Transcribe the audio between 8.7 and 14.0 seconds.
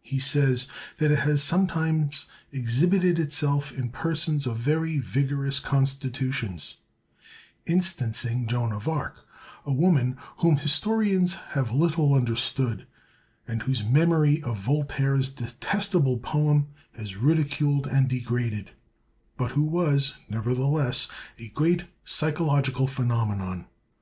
of Arc, a woman, whom historians have little understood, and whose